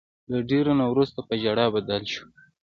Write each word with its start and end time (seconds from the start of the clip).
له 0.31 0.37
ډیریدو 0.49 0.73
نه 0.79 0.85
وروسته 0.91 1.19
په 1.27 1.33
ژړا 1.41 1.65
بدل 1.75 2.03
شول. 2.13 2.31